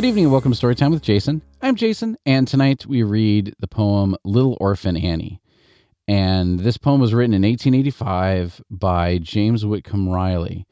[0.00, 1.42] Good evening and welcome to Storytime with Jason.
[1.60, 5.42] I'm Jason, and tonight we read the poem Little Orphan Annie.
[6.08, 10.66] And this poem was written in 1885 by James Whitcomb Riley.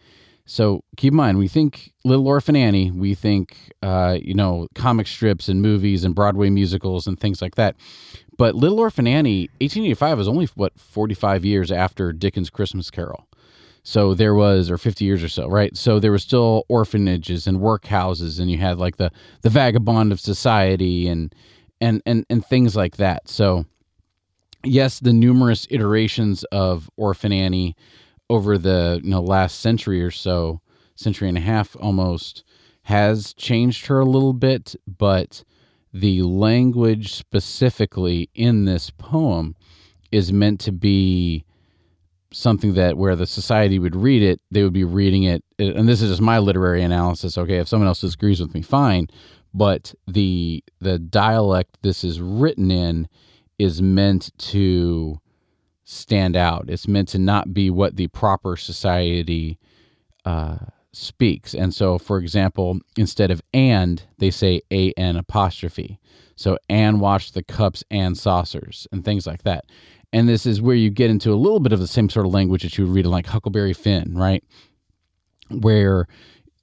[0.46, 5.06] So keep in mind, we think Little Orphan Annie, we think, uh, you know, comic
[5.06, 7.76] strips and movies and Broadway musicals and things like that.
[8.38, 13.28] But Little Orphan Annie, 1885 is only, what, 45 years after Dickens' Christmas Carol.
[13.88, 15.74] So there was, or 50 years or so, right?
[15.74, 19.10] So there were still orphanages and workhouses, and you had like the
[19.40, 21.34] the vagabond of society and
[21.80, 23.30] and and and things like that.
[23.30, 23.64] So
[24.62, 27.76] yes, the numerous iterations of Orphan Annie
[28.28, 30.60] over the you know last century or so,
[30.94, 32.44] century and a half almost,
[32.82, 35.44] has changed her a little bit, but
[35.94, 39.56] the language specifically in this poem
[40.12, 41.46] is meant to be
[42.32, 45.42] something that where the society would read it, they would be reading it.
[45.58, 47.38] And this is just my literary analysis.
[47.38, 49.08] Okay, if someone else disagrees with me, fine.
[49.54, 53.08] But the the dialect this is written in
[53.58, 55.20] is meant to
[55.84, 56.66] stand out.
[56.68, 59.58] It's meant to not be what the proper society
[60.24, 60.58] uh,
[60.92, 61.54] speaks.
[61.54, 65.98] And so, for example, instead of and, they say a n apostrophe.
[66.36, 69.64] So Anne washed the cups and saucers and things like that.
[70.12, 72.32] And this is where you get into a little bit of the same sort of
[72.32, 74.42] language that you would read in like Huckleberry Finn, right?
[75.50, 76.06] Where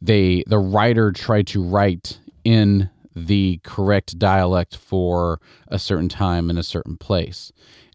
[0.02, 6.58] they the writer tried to write in the correct dialect for a certain time in
[6.58, 7.52] a certain place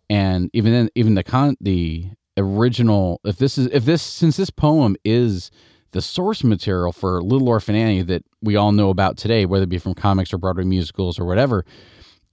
[0.09, 2.07] and even then even the con the
[2.39, 5.51] original if this is if this since this poem is
[5.93, 9.69] the source material for Little Orphan Annie that we all know about today, whether it
[9.69, 11.65] be from comics or Broadway musicals or whatever,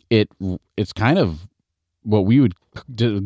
[0.10, 0.30] it
[0.76, 1.48] it's kind of
[2.08, 2.54] what we would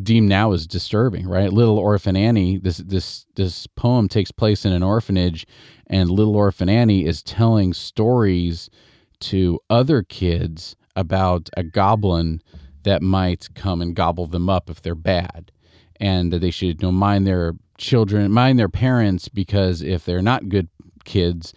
[0.04, 1.54] deem now as disturbing, right?
[1.54, 5.46] Little Orphan Annie, this this this poem takes place in an orphanage,
[5.86, 8.72] and Little Orphan Annie is telling stories
[9.20, 12.42] to other kids about a goblin
[12.82, 15.52] that might come and gobble them up if they're bad,
[16.00, 20.24] and that they should you know mind their children, mind their parents, because if they're
[20.24, 20.68] not good
[21.06, 21.54] kids,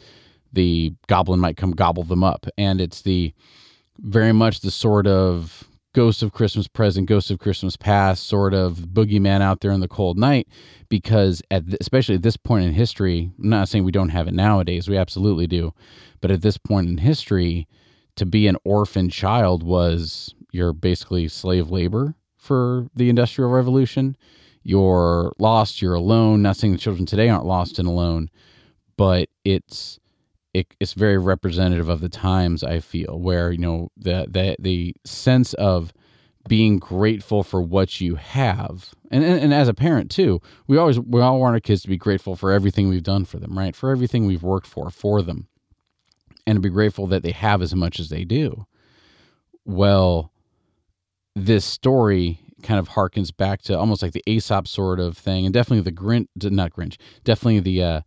[0.53, 2.47] the goblin might come gobble them up.
[2.59, 3.33] And it's the
[3.99, 8.79] very much the sort of ghost of Christmas present, ghost of Christmas past, sort of
[8.93, 10.47] boogeyman out there in the cold night.
[10.91, 14.29] Because at th- especially at this point in history, I'm not saying we don't have
[14.29, 15.73] it nowadays, we absolutely do,
[16.21, 17.67] but at this point in history,
[18.17, 24.17] to be an orphan child was you're basically slave labor for the Industrial Revolution.
[24.63, 26.43] You're lost, you're alone.
[26.43, 28.31] Not saying the children today aren't lost and alone,
[28.97, 29.99] but it's
[30.55, 34.95] it, it's very representative of the times I feel where you know the the the
[35.05, 35.93] sense of
[36.49, 38.91] being grateful for what you have.
[39.11, 41.89] And, and, and as a parent too we always we all want our kids to
[41.89, 43.75] be grateful for everything we've done for them right?
[43.77, 45.49] For everything we've worked for for them.
[46.47, 48.67] And to be grateful that they have as much as they do.
[49.65, 50.31] Well
[51.35, 55.53] this story kind of harkens back to almost like the Aesop sort of thing, and
[55.53, 58.01] definitely the Grinch, not Grinch, definitely the uh,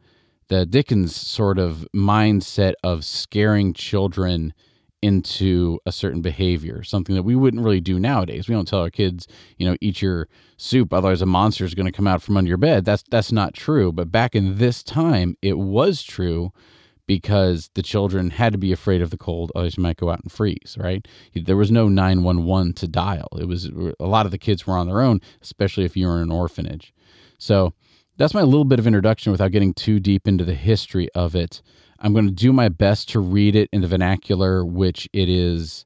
[0.50, 4.54] the Dickens sort of mindset of scaring children
[5.02, 8.48] into a certain behavior, something that we wouldn't really do nowadays.
[8.48, 9.28] We don't tell our kids,
[9.58, 10.28] you know, eat your
[10.58, 12.86] soup, otherwise a monster is going to come out from under your bed.
[12.86, 13.92] That's that's not true.
[13.92, 16.52] But back in this time, it was true
[17.06, 20.20] because the children had to be afraid of the cold, otherwise you might go out
[20.22, 21.08] and freeze, right?
[21.34, 23.30] There was no 911 to dial.
[23.40, 23.66] It was
[24.00, 26.32] a lot of the kids were on their own, especially if you were in an
[26.32, 26.94] orphanage.
[27.38, 27.74] So
[28.18, 31.62] that's my little bit of introduction without getting too deep into the history of it.
[32.00, 35.86] I'm going to do my best to read it in the vernacular which it is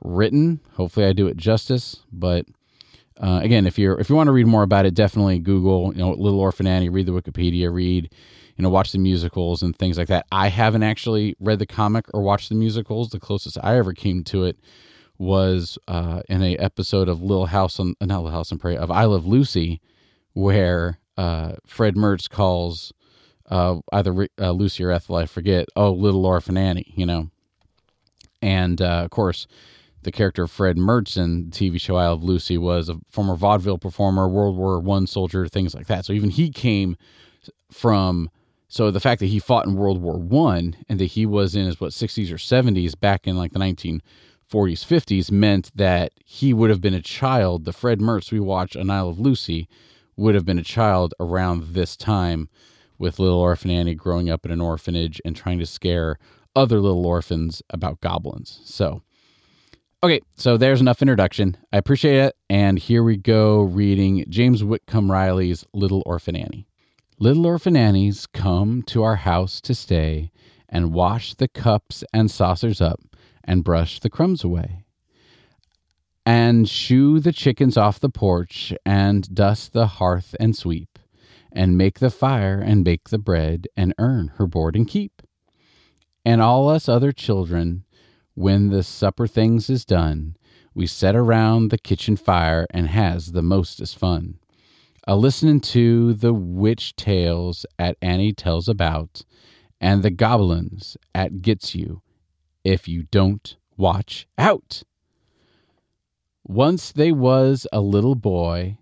[0.00, 0.60] written.
[0.74, 2.46] Hopefully I do it justice, but
[3.20, 6.00] uh, again, if you're if you want to read more about it, definitely Google, you
[6.00, 8.10] know, Little Orphan Annie, read the Wikipedia, read
[8.56, 10.26] you know, watch the musicals and things like that.
[10.30, 13.10] I haven't actually read the comic or watched the musicals.
[13.10, 14.58] The closest I ever came to it
[15.18, 18.90] was uh, in a episode of Little House on not Little House on Prairie of
[18.90, 19.80] I Love Lucy,
[20.34, 22.92] where uh, Fred Mertz calls
[23.48, 25.68] uh, either uh, Lucy or Ethel, I forget.
[25.76, 27.30] Oh, Little Orphan Annie, you know,
[28.40, 29.46] and uh, of course.
[30.04, 33.36] The character of Fred Mertz in the TV show I Love Lucy was a former
[33.36, 36.04] vaudeville performer, World War One soldier, things like that.
[36.04, 36.96] So even he came
[37.70, 38.28] from
[38.66, 41.66] so the fact that he fought in World War One and that he was in
[41.66, 44.00] his what 60s or 70s back in like the 1940s
[44.50, 47.64] 50s meant that he would have been a child.
[47.64, 49.68] The Fred Mertz we watch on I Love Lucy
[50.16, 52.48] would have been a child around this time
[52.98, 56.18] with little orphan Annie growing up in an orphanage and trying to scare
[56.54, 58.60] other little orphans about goblins.
[58.64, 59.02] So
[60.04, 61.56] Okay, so there's enough introduction.
[61.72, 62.34] I appreciate it.
[62.50, 66.66] And here we go reading James Whitcomb Riley's Little Orphan Annie.
[67.20, 70.32] Little orphan Annies come to our house to stay,
[70.68, 72.98] and wash the cups and saucers up
[73.44, 74.81] and brush the crumbs away
[76.24, 80.98] and shoo the chickens off the porch and dust the hearth and sweep
[81.52, 85.22] and make the fire and bake the bread and earn her board and keep
[86.24, 87.84] and all us other children
[88.34, 90.36] when the supper things is done
[90.74, 94.38] we set around the kitchen fire and has the mostest fun
[95.06, 99.24] a listening to the witch tales at Annie tells about,
[99.80, 102.02] and the goblins at gets you
[102.62, 104.84] if you don't watch out.
[106.44, 108.76] Once they was a little boy,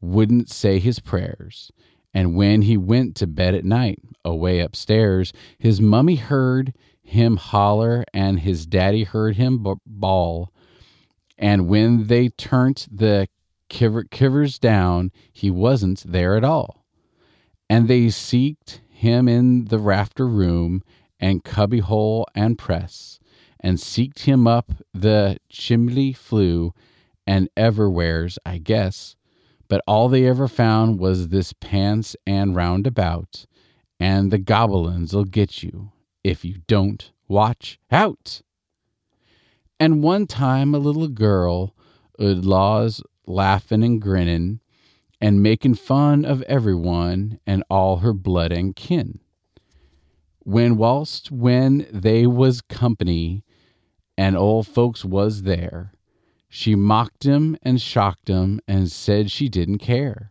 [0.00, 1.72] wouldn't say his prayers,
[2.12, 8.04] and when he went to bed at night, away upstairs, his mummy heard him holler
[8.12, 10.52] and his daddy heard him bawl.
[11.38, 13.28] And when they turned the
[13.68, 16.84] kiver, kivers down, he wasn't there at all.
[17.68, 20.82] And they seeked him in the rafter room
[21.18, 23.18] and cubbyhole and press,
[23.60, 26.72] and seeked him up the chimney flue
[27.26, 29.16] and everywheres, I guess.
[29.68, 33.46] But all they ever found was this pants and roundabout,
[33.98, 35.90] and the goblins'll get you
[36.22, 38.42] if you don't watch out.
[39.78, 41.74] And one time a little girl
[42.18, 44.60] ud laws laughing and grinning
[45.20, 49.20] and making fun of everyone and all her blood and kin.
[50.40, 53.42] When whilst when they was company
[54.16, 55.92] and old folks was there,
[56.56, 60.30] she mocked 'em and shocked 'em and said she didn't care.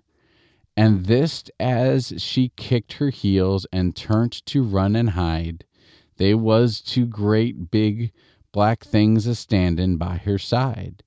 [0.76, 5.66] And this as she kicked her heels and turned to run and hide,
[6.18, 8.12] they was two great big
[8.52, 11.04] black things a standin' by her side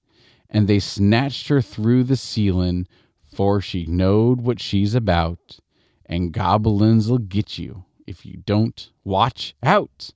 [0.49, 2.87] and they snatched her through the ceiling,
[3.25, 5.59] for she knowed what she's about,
[6.07, 10.11] and goblins'll get you if you don't watch out.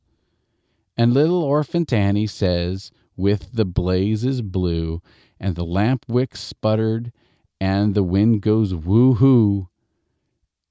[0.97, 2.91] And little orphan Annie says,
[3.23, 5.01] with the blazes blue,
[5.39, 7.13] and the lamp wick sputtered,
[7.61, 9.69] and the wind goes woo hoo,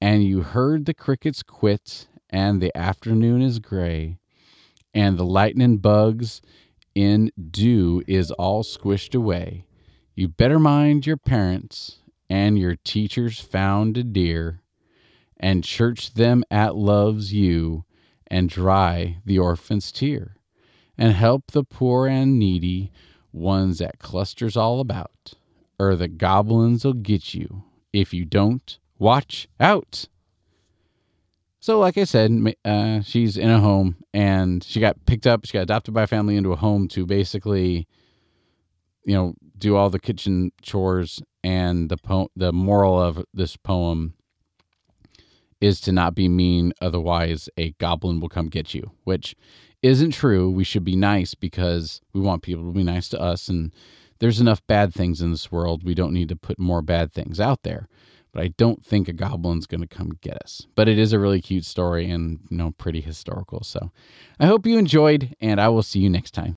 [0.02, 4.18] and you heard the crickets quit, and the afternoon is gray,
[4.92, 6.42] and the lightning bugs
[6.94, 9.64] in dew is all squished away.
[10.14, 14.60] You better mind your parents and your teachers found a dear,
[15.40, 17.86] and church them at loves you,
[18.26, 20.36] and dry the orphan's tear,
[20.98, 22.92] and help the poor and needy
[23.32, 25.34] ones that clusters all about,
[25.78, 30.06] or the goblins'll get you if you don't watch out.
[31.60, 32.32] So, like I said,
[32.64, 35.46] uh, she's in a home and she got picked up.
[35.46, 37.86] She got adopted by a family into a home to basically,
[39.04, 41.22] you know, do all the kitchen chores.
[41.44, 44.14] And the po- the moral of this poem
[45.60, 48.90] is to not be mean, otherwise a goblin will come get you.
[49.04, 49.36] Which
[49.82, 50.50] isn't true.
[50.50, 53.72] We should be nice because we want people to be nice to us, and
[54.20, 55.84] there's enough bad things in this world.
[55.84, 57.88] We don't need to put more bad things out there
[58.32, 60.66] but I don't think a goblin's going to come get us.
[60.74, 63.62] But it is a really cute story and, you know, pretty historical.
[63.62, 63.92] So
[64.40, 66.56] I hope you enjoyed, and I will see you next time.